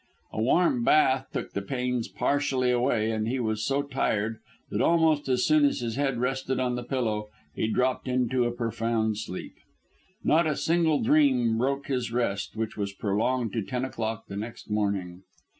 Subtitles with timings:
[0.33, 4.39] A warm bath took the pains partially away, and he was so tired
[4.71, 8.51] that almost as soon as his head rested on the pillow he dropped into a
[8.51, 9.53] profound sleep.
[10.23, 14.71] Not a single dream broke his rest, which was prolonged to ten o'clock the next
[14.71, 15.21] morning.